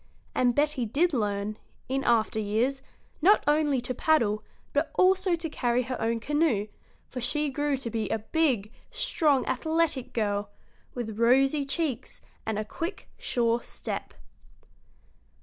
[0.33, 2.81] And Betty did learn, in after years,
[3.21, 4.43] not only to paddle,
[4.73, 6.69] but also to carry her own canoe,
[7.07, 10.49] for she grew to be a big, strong, athletic girl,
[10.95, 14.15] with rosy cheeks and a quick, sure step.